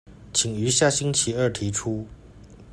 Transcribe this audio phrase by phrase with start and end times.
[0.33, 2.07] 請於下星期二提出